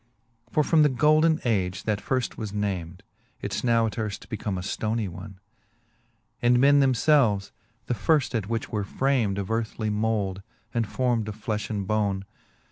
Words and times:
For 0.49 0.63
from 0.63 0.81
the 0.81 0.89
golden 0.89 1.39
age, 1.45 1.83
that 1.83 2.01
firft 2.01 2.35
was 2.35 2.51
named, 2.51 3.03
It's 3.39 3.63
now 3.63 3.85
as 3.85 3.91
earft 3.99 4.29
become 4.29 4.57
a 4.57 4.61
ftonie 4.61 5.07
one; 5.07 5.39
•And 6.41 6.57
men 6.57 6.79
themfelves, 6.81 7.51
the 7.85 7.93
which 7.93 8.33
at 8.33 8.43
firft 8.45 8.67
were 8.71 8.83
framed 8.83 9.37
Of 9.37 9.51
earthly 9.51 9.91
mould, 9.91 10.41
and 10.73 10.87
form'd 10.87 11.27
of 11.27 11.35
flefh 11.37 11.69
and 11.69 11.85
bone. 11.85 12.25